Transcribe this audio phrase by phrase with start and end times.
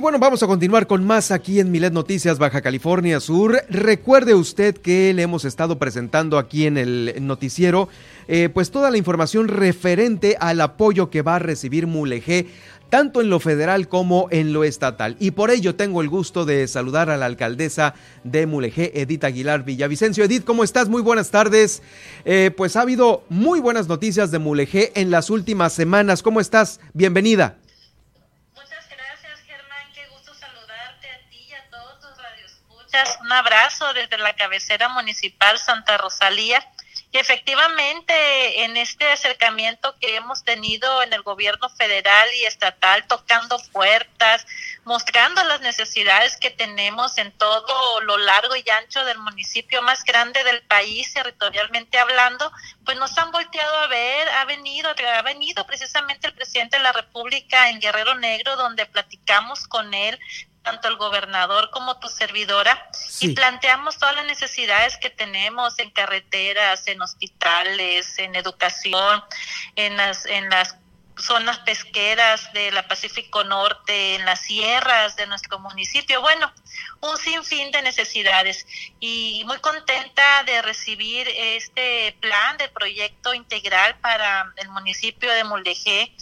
[0.00, 3.64] Bueno, vamos a continuar con más aquí en Milet Noticias Baja California Sur.
[3.68, 7.88] Recuerde usted que le hemos estado presentando aquí en el noticiero
[8.28, 12.46] eh, pues toda la información referente al apoyo que va a recibir Mulegé
[12.90, 15.16] tanto en lo federal como en lo estatal.
[15.18, 19.64] Y por ello tengo el gusto de saludar a la alcaldesa de Mulegé, Edith Aguilar
[19.64, 20.22] Villavicencio.
[20.22, 20.88] Edith, ¿cómo estás?
[20.88, 21.82] Muy buenas tardes.
[22.24, 26.22] Eh, pues ha habido muy buenas noticias de Mulegé en las últimas semanas.
[26.22, 26.78] ¿Cómo estás?
[26.94, 27.56] Bienvenida.
[33.20, 36.66] Un abrazo desde la cabecera municipal Santa Rosalía.
[37.10, 43.58] Y efectivamente, en este acercamiento que hemos tenido en el gobierno federal y estatal, tocando
[43.72, 44.46] puertas,
[44.84, 50.44] mostrando las necesidades que tenemos en todo lo largo y ancho del municipio más grande
[50.44, 52.52] del país, territorialmente hablando,
[52.84, 56.92] pues nos han volteado a ver, ha venido, ha venido precisamente el presidente de la
[56.92, 60.18] República en Guerrero Negro, donde platicamos con él
[60.62, 62.90] tanto el gobernador como tu servidora,
[63.20, 69.22] y planteamos todas las necesidades que tenemos en carreteras, en hospitales, en educación,
[69.76, 70.76] en las, en las
[71.18, 76.20] zonas pesqueras de la Pacífico Norte, en las sierras de nuestro municipio.
[76.20, 76.52] Bueno,
[77.00, 78.66] un sinfín de necesidades
[79.00, 86.14] y muy contenta de recibir este plan de proyecto integral para el municipio de Mulegé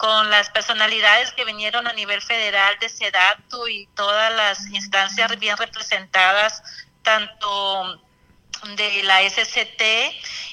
[0.00, 5.58] con las personalidades que vinieron a nivel federal de SEDATU y todas las instancias bien
[5.58, 6.62] representadas,
[7.02, 8.00] tanto
[8.76, 9.82] de la SCT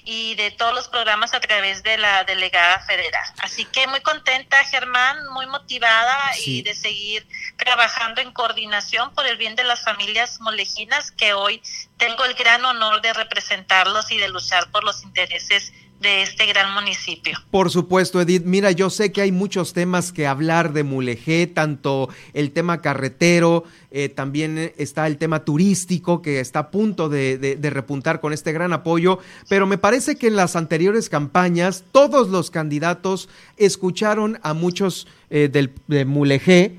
[0.03, 3.23] y de todos los programas a través de la delegada federal.
[3.39, 9.37] Así que muy contenta, Germán, muy motivada y de seguir trabajando en coordinación por el
[9.37, 11.61] bien de las familias molejinas que hoy
[11.95, 16.73] tengo el gran honor de representarlos y de luchar por los intereses de este gran
[16.73, 17.37] municipio.
[17.49, 18.43] Por supuesto, Edith.
[18.45, 23.63] Mira, yo sé que hay muchos temas que hablar de Mulegé, tanto el tema carretero,
[23.89, 28.73] eh, también está el tema turístico que está a punto de, repuntar con este gran
[28.73, 35.07] apoyo, pero me parece que en las anteriores campañas todos los candidatos escucharon a muchos
[35.29, 36.75] eh, del, de Mulegé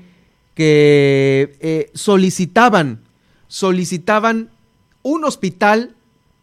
[0.55, 3.01] que eh, solicitaban,
[3.47, 4.49] solicitaban
[5.03, 5.95] un hospital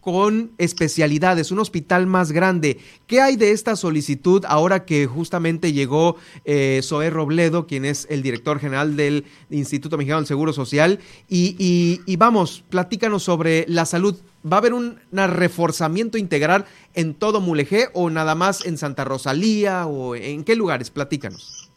[0.06, 2.78] con especialidades, un hospital más grande.
[3.08, 8.22] ¿Qué hay de esta solicitud ahora que justamente llegó eh, Zoé Robledo, quien es el
[8.22, 11.00] director general del Instituto Mexicano del Seguro Social?
[11.28, 14.16] Y, vamos, platícanos sobre la salud.
[14.44, 19.86] ¿Va a haber un reforzamiento integral en todo Mulegé o nada más en Santa Rosalía
[19.86, 20.90] o en qué lugares?
[20.90, 21.68] Platícanos.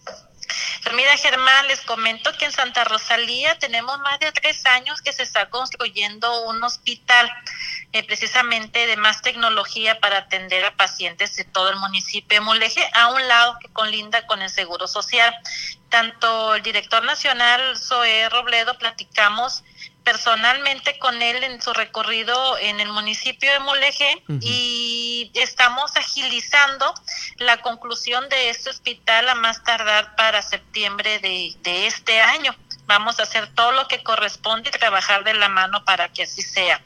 [0.95, 5.23] Mira, Germán, les comento que en Santa Rosalía tenemos más de tres años que se
[5.23, 7.29] está construyendo un hospital
[7.91, 12.87] eh, precisamente de más tecnología para atender a pacientes de todo el municipio de Mulegé,
[12.93, 15.33] a un lado que colinda con el Seguro Social.
[15.89, 19.63] Tanto el director nacional, Zoé Robledo, platicamos
[20.03, 26.93] personalmente con él en su recorrido en el municipio de Mulegé y estamos agilizando
[27.37, 32.55] la conclusión de este hospital a más tardar para septiembre de, de este año.
[32.89, 36.41] Vamos a hacer todo lo que corresponde y trabajar de la mano para que así
[36.41, 36.81] sea.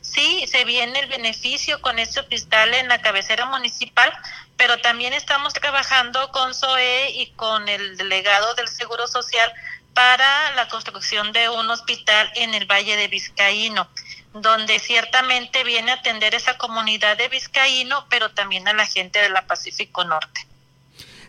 [0.00, 4.08] Sí, se viene el beneficio con este hospital en la cabecera municipal,
[4.56, 9.52] pero también estamos trabajando con SOE y con el delegado del Seguro Social
[9.94, 13.88] para la construcción de un hospital en el Valle de Vizcaíno,
[14.34, 19.30] donde ciertamente viene a atender esa comunidad de Vizcaíno, pero también a la gente de
[19.30, 20.46] la Pacífico Norte.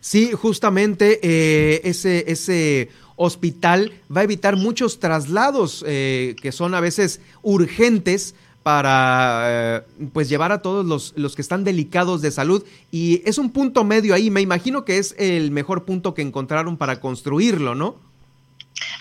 [0.02, 2.92] Sí, justamente eh, ese, ese
[3.22, 9.82] hospital va a evitar muchos traslados eh, que son a veces urgentes para eh,
[10.14, 13.84] pues llevar a todos los, los, que están delicados de salud y es un punto
[13.84, 17.98] medio ahí, me imagino que es el mejor punto que encontraron para construirlo, ¿no?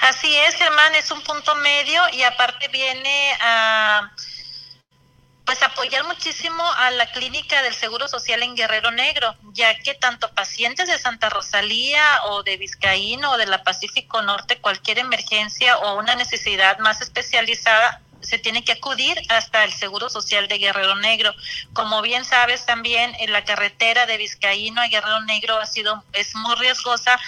[0.01, 4.11] Así es, Germán, es un punto medio y aparte viene a
[5.49, 10.31] pues apoyar muchísimo a la clínica del Seguro Social en Guerrero Negro, ya que tanto
[10.35, 15.99] pacientes de Santa Rosalía o de Vizcaíno o de la Pacífico Norte, cualquier emergencia o
[15.99, 21.33] una necesidad más especializada, se tiene que acudir hasta el Seguro Social de Guerrero Negro.
[21.73, 26.35] Como bien sabes también, en la carretera de Vizcaíno a Guerrero Negro ha sido es
[26.35, 27.19] muy riesgosa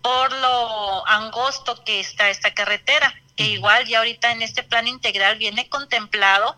[0.00, 5.36] por lo angosto que está esta carretera, que igual ya ahorita en este plan integral
[5.36, 6.56] viene contemplado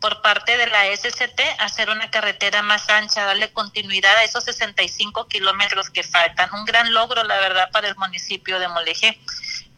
[0.00, 5.26] por parte de la SCT hacer una carretera más ancha, darle continuidad a esos 65
[5.28, 6.52] kilómetros que faltan.
[6.54, 9.18] Un gran logro, la verdad, para el municipio de Moleje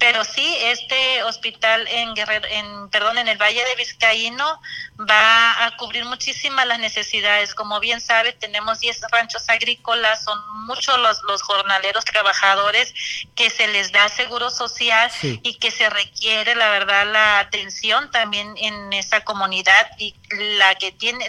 [0.02, 4.60] pero sí este hospital en Guerrero, en perdón, en el Valle de Vizcaíno
[4.98, 7.54] va a cubrir muchísimas las necesidades.
[7.54, 12.92] Como bien sabe, tenemos 10 ranchos agrícolas, son muchos los, los jornaleros trabajadores
[13.36, 18.54] que se les da seguro social y que se requiere, la verdad, la atención también
[18.56, 20.16] en esa comunidad y
[20.58, 21.28] la que tiene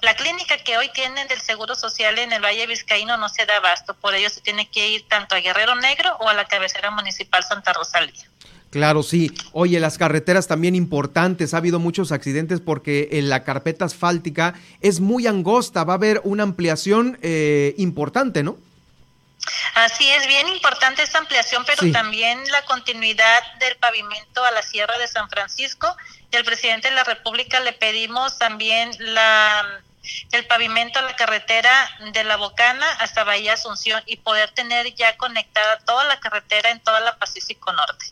[0.00, 3.56] la clínica que hoy tienen del Seguro Social en el Valle Vizcaíno no se da
[3.56, 6.90] abasto, por ello se tiene que ir tanto a Guerrero Negro o a la cabecera
[6.90, 8.28] municipal Santa Rosalía.
[8.70, 9.32] Claro, sí.
[9.52, 11.54] Oye, las carreteras también importantes.
[11.54, 15.84] Ha habido muchos accidentes porque en la carpeta asfáltica es muy angosta.
[15.84, 18.58] Va a haber una ampliación eh, importante, ¿no?
[19.74, 24.98] Así es, bien importante esta ampliación, pero también la continuidad del pavimento a la Sierra
[24.98, 25.96] de San Francisco.
[26.30, 29.80] Y al presidente de la República le pedimos también la
[30.32, 35.78] el pavimento la carretera de La Bocana hasta Bahía Asunción y poder tener ya conectada
[35.80, 38.06] toda la carretera en toda la Pacífico Norte.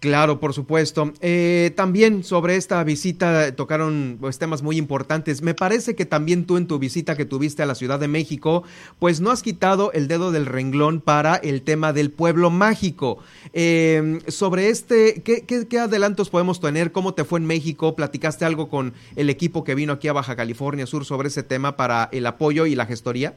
[0.00, 1.12] Claro, por supuesto.
[1.20, 5.42] Eh, también sobre esta visita tocaron pues, temas muy importantes.
[5.42, 8.62] Me parece que también tú en tu visita que tuviste a la Ciudad de México,
[9.00, 13.18] pues no has quitado el dedo del renglón para el tema del pueblo mágico.
[13.52, 16.92] Eh, sobre este, ¿qué, qué, adelantos podemos tener?
[16.92, 17.96] ¿Cómo te fue en México?
[17.96, 21.76] ¿Platicaste algo con el equipo que vino aquí a Baja California Sur sobre ese tema
[21.76, 23.34] para el apoyo y la gestoría?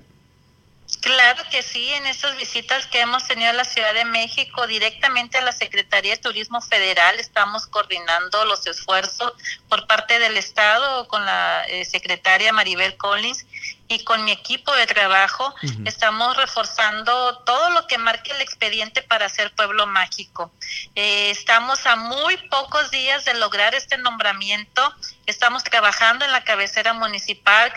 [1.34, 5.38] Claro que sí, en estas visitas que hemos tenido a la Ciudad de México, directamente
[5.38, 9.32] a la Secretaría de Turismo Federal, estamos coordinando los esfuerzos
[9.70, 13.46] por parte del Estado con la eh, secretaria Maribel Collins
[13.88, 15.56] y con mi equipo de trabajo.
[15.86, 20.52] Estamos reforzando todo lo que marque el expediente para ser pueblo mágico.
[20.96, 24.94] Eh, estamos a muy pocos días de lograr este nombramiento.
[25.28, 27.72] Estamos trabajando en la cabecera municipal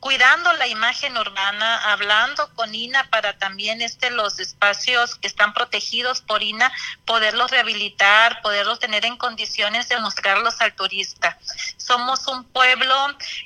[0.00, 6.20] cuidando la imagen urbana, hablando con INA para también este los espacios que están protegidos
[6.20, 6.72] por INA,
[7.04, 11.38] poderlos rehabilitar, poderlos tener en condiciones de mostrarlos al turista.
[11.76, 12.94] Somos un pueblo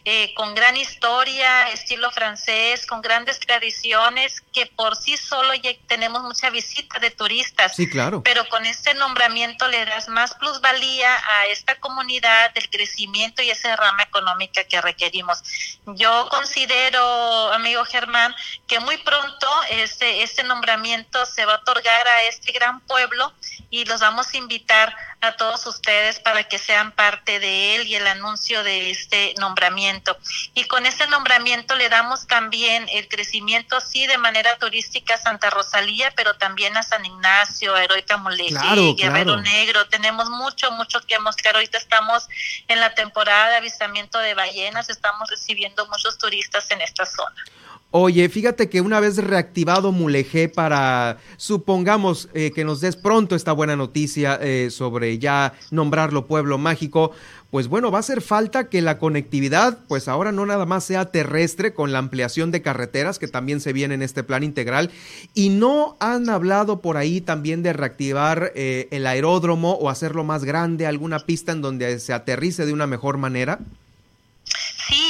[0.04, 6.22] eh, con gran historia, estilo francés, con grandes tradiciones, que por sí solo ya tenemos
[6.22, 7.76] mucha visita de turistas.
[7.76, 8.22] Sí, claro.
[8.22, 13.74] Pero con este nombramiento le das más plusvalía a esta comunidad, del crecimiento y esa
[13.76, 15.42] rama económica que requerimos.
[15.86, 18.34] Yo considero, amigo Germán,
[18.66, 23.32] que muy pronto este, este nombramiento se va a otorgar a este gran pueblo
[23.70, 24.92] y los vamos a invitar
[25.22, 30.16] a todos ustedes para que sean parte de él y el anuncio de este nombramiento.
[30.54, 35.48] Y con este nombramiento le damos también el crecimiento, sí, de manera turística a Santa
[35.50, 39.86] Rosalía, pero también a San Ignacio, a Heroica Moleje, Guerrero Negro.
[39.86, 41.54] Tenemos mucho, mucho que mostrar.
[41.54, 42.28] Ahorita estamos
[42.66, 47.44] en la temporada de avistamiento de ballenas, estamos recibiendo muchos turistas en esta zona.
[47.94, 53.52] Oye, fíjate que una vez reactivado Mulegé para, supongamos eh, que nos des pronto esta
[53.52, 57.12] buena noticia eh, sobre ya nombrarlo pueblo mágico,
[57.50, 61.10] pues bueno, va a hacer falta que la conectividad, pues ahora no nada más sea
[61.10, 64.90] terrestre con la ampliación de carreteras que también se viene en este plan integral,
[65.34, 70.44] y no han hablado por ahí también de reactivar eh, el aeródromo o hacerlo más
[70.44, 73.58] grande, alguna pista en donde se aterrice de una mejor manera.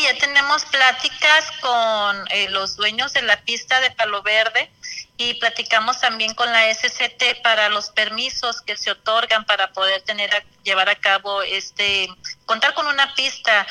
[0.02, 4.68] Ya tenemos pláticas con eh, los dueños de la pista de Palo Verde
[5.30, 10.34] y platicamos también con la SCT para los permisos que se otorgan para poder tener
[10.34, 12.08] a, llevar a cabo este
[12.46, 13.66] contar con una pista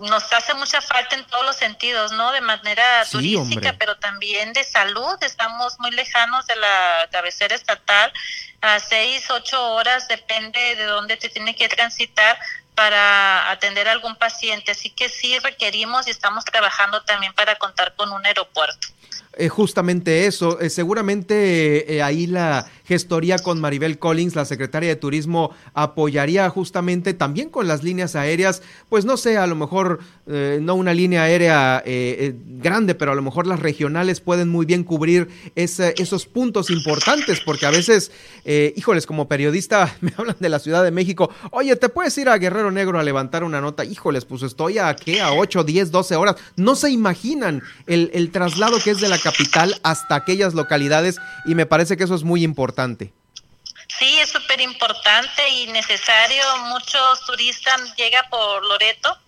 [0.00, 2.32] nos hace mucha falta en todos los sentidos, ¿no?
[2.32, 5.16] De manera turística, pero también de salud.
[5.22, 8.12] Estamos muy lejanos de la cabecera estatal,
[8.60, 12.38] a seis, ocho horas, depende de dónde te tiene que transitar
[12.74, 14.72] para atender a algún paciente.
[14.72, 18.88] Así que sí requerimos y estamos trabajando también para contar con un aeropuerto.
[19.34, 24.96] Eh, justamente eso, eh, seguramente eh, ahí la gestoría con Maribel Collins, la secretaria de
[24.96, 30.74] Turismo, apoyaría justamente también con las líneas aéreas, pues no sé, a lo mejor no
[30.74, 36.26] una línea aérea grande, pero a lo mejor las regionales pueden muy bien cubrir esos
[36.26, 38.12] puntos importantes, porque a veces,
[38.44, 42.36] híjoles, como periodista me hablan de la Ciudad de México, oye, ¿te puedes ir a
[42.36, 43.86] Guerrero Negro a levantar una nota?
[43.86, 48.78] Híjoles, pues estoy a qué, a 8, 10, 12 horas, no se imaginan el traslado
[48.84, 52.44] que es de la capital hasta aquellas localidades y me parece que eso es muy
[52.44, 52.81] importante.
[53.98, 56.44] Sí, es súper importante y necesario.
[56.64, 59.18] Muchos turistas llegan por Loreto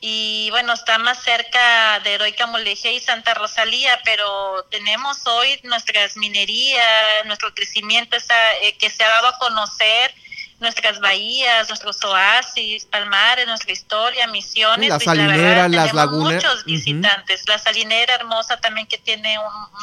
[0.00, 6.16] y bueno, está más cerca de Heroica Moleje y Santa Rosalía, pero tenemos hoy nuestras
[6.16, 10.14] minerías, nuestro crecimiento eh, que se ha dado a conocer
[10.58, 14.88] nuestras bahías, nuestros oasis, palmares, nuestra historia, misiones.
[14.88, 16.34] Las salineras, las lagunas.
[16.34, 17.46] Muchos visitantes.
[17.46, 19.36] La salinera hermosa también que tiene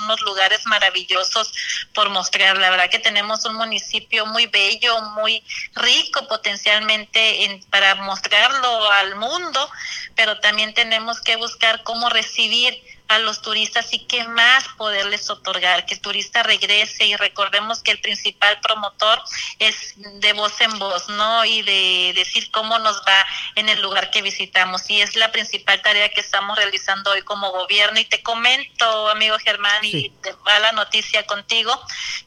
[0.04, 1.54] unos lugares maravillosos
[1.94, 2.58] por mostrar.
[2.58, 5.44] La verdad que tenemos un municipio muy bello, muy
[5.76, 9.70] rico potencialmente en, para mostrarlo al mundo,
[10.16, 15.86] pero también tenemos que buscar cómo recibir a los turistas y qué más poderles otorgar,
[15.86, 17.06] que el turista regrese.
[17.06, 19.22] Y recordemos que el principal promotor
[19.60, 21.46] es de voz en voz, ¿no?
[21.46, 24.90] Y de decir cómo nos va en el lugar que visitamos.
[24.90, 28.00] Y es la principal tarea que estamos realizando hoy como gobierno.
[28.00, 31.80] Y te comento, amigo Germán, y te va la noticia contigo,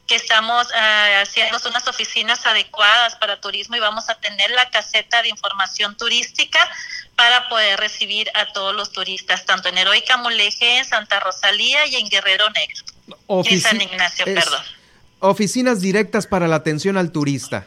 [0.05, 5.21] que estamos uh, haciendo unas oficinas adecuadas para turismo y vamos a tener la caseta
[5.21, 6.59] de información turística
[7.17, 11.95] para poder recibir a todos los turistas, tanto en Heroica Mulegé, en Santa Rosalía y
[11.95, 12.83] en Guerrero Negro.
[13.25, 14.63] Ofici en San Ignacio, es, perdón.
[15.19, 17.65] Oficinas directas para la atención al turista.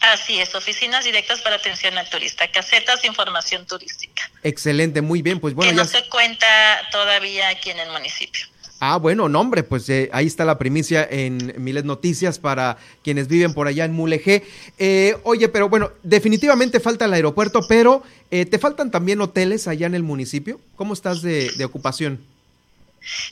[0.00, 4.28] Así es, oficinas directas para atención al turista, casetas de información turística.
[4.42, 5.70] Excelente, muy bien, pues bueno.
[5.70, 5.90] Que no ya...
[6.00, 6.46] se cuenta
[6.90, 8.46] todavía aquí en el municipio.
[8.80, 13.28] Ah, bueno, no, hombre, pues eh, ahí está la primicia en Milet Noticias para quienes
[13.28, 14.42] viven por allá en Mulegé.
[14.78, 19.86] Eh, oye, pero bueno, definitivamente falta el aeropuerto, pero eh, ¿te faltan también hoteles allá
[19.86, 20.60] en el municipio?
[20.76, 22.18] ¿Cómo estás de, de ocupación?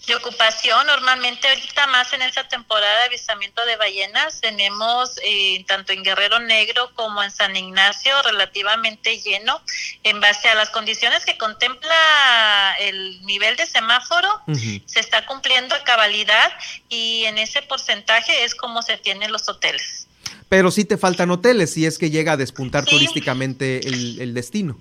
[0.06, 0.86] De ocupación.
[0.86, 6.38] Normalmente ahorita más en esta temporada de avistamiento de ballenas tenemos eh, tanto en Guerrero
[6.40, 9.62] Negro como en San Ignacio relativamente lleno
[10.02, 14.28] en base a las condiciones que contempla el nivel de semáforo.
[14.46, 14.82] Uh -huh.
[14.86, 16.52] Se está cumpliendo a cabalidad
[16.88, 20.06] y en ese porcentaje es como se tienen los hoteles.
[20.48, 22.90] Pero sí te faltan hoteles si es que llega a despuntar sí.
[22.90, 24.78] turísticamente el, el destino.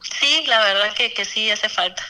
[0.00, 2.04] Sí, la verdad que, que sí hace falta.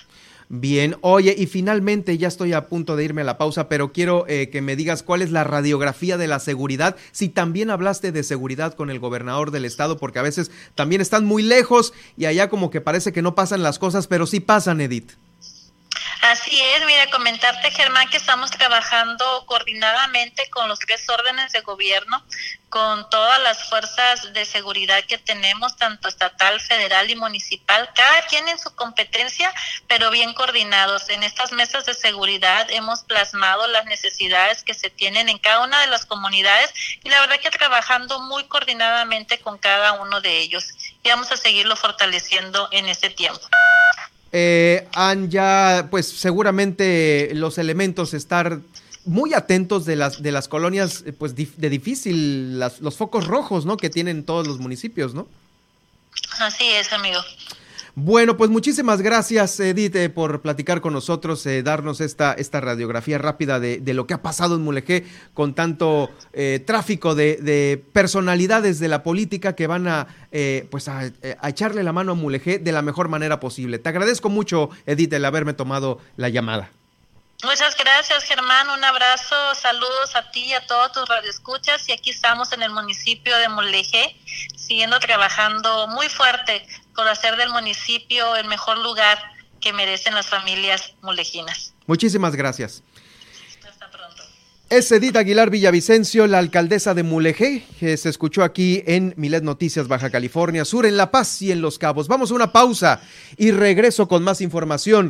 [0.55, 4.27] Bien, oye, y finalmente ya estoy a punto de irme a la pausa, pero quiero
[4.29, 8.23] eh, que me digas cuál es la radiografía de la seguridad, si también hablaste de
[8.23, 12.51] seguridad con el gobernador del estado, porque a veces también están muy lejos y allá
[12.51, 15.13] como que parece que no pasan las cosas, pero sí pasan, Edith.
[16.23, 22.25] Así es, mira, comentarte, Germán, que estamos trabajando coordinadamente con los tres órdenes de gobierno,
[22.69, 28.47] con todas las fuerzas de seguridad que tenemos, tanto estatal, federal y municipal, cada quien
[28.49, 29.53] en su competencia,
[29.89, 31.09] pero bien coordinados.
[31.09, 35.81] En estas mesas de seguridad hemos plasmado las necesidades que se tienen en cada una
[35.81, 40.69] de las comunidades y la verdad que trabajando muy coordinadamente con cada uno de ellos
[41.03, 43.49] y vamos a seguirlo fortaleciendo en este tiempo.
[44.33, 48.61] Eh, han ya, pues seguramente los elementos estar
[49.05, 53.77] muy atentos de las de las colonias, pues de difícil, las, los focos rojos, ¿no?
[53.77, 55.29] Que tienen todos los municipios, ¿no?
[56.39, 57.21] Así es, amigo.
[57.95, 63.19] Bueno, pues muchísimas gracias, Edith, eh, por platicar con nosotros, eh, darnos esta, esta radiografía
[63.19, 67.85] rápida de, de, lo que ha pasado en Mulegé con tanto eh, tráfico de, de,
[67.93, 71.13] personalidades de la política que van a, eh, pues a,
[71.47, 73.79] echarle la mano a Mulegé de la mejor manera posible.
[73.79, 76.71] Te agradezco mucho, Edith, el haberme tomado la llamada.
[77.45, 78.71] Muchas gracias, Germán.
[78.71, 81.87] Un abrazo, saludos a ti y a todos tus radioescuchas.
[81.89, 84.17] Y aquí estamos en el municipio de Mulegé,
[84.57, 89.19] siguiendo trabajando muy fuerte por hacer del municipio el mejor lugar
[89.61, 91.73] que merecen las familias mulejinas.
[91.87, 92.83] Muchísimas gracias.
[93.69, 94.23] Hasta pronto.
[94.69, 99.87] Es Edith Aguilar Villavicencio, la alcaldesa de Mulegé, que se escuchó aquí en Milet Noticias,
[99.87, 102.09] Baja California Sur, en La Paz y en Los Cabos.
[102.09, 103.01] Vamos a una pausa
[103.37, 105.09] y regreso con más información.